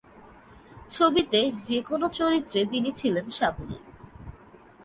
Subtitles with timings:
[0.89, 1.39] ছবিতে
[1.63, 3.83] যেকোনো চরিত্রে তিনি ছিলেন সাবলীল।